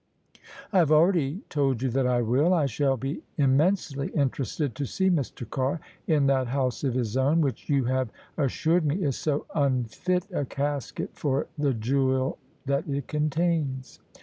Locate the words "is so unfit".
9.03-10.25